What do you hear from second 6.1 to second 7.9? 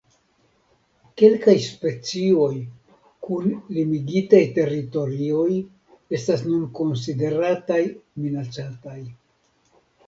estas nun konsiderataj